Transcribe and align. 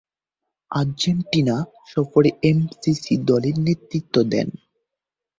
Argentina 0.71 1.57
সফরে 1.87 2.29
MCC 2.43 3.13
দলের 3.29 3.55
নেতৃত্ব 3.65 4.15
দেন। 4.31 4.47